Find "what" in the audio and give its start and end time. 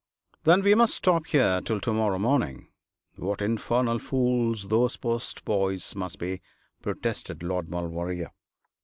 3.17-3.39